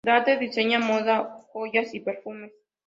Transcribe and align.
Daphne 0.07 0.37
diseña 0.43 0.79
moda, 0.79 1.15
joyas 1.51 1.93
y 1.93 1.99
perfumes. 1.99 2.51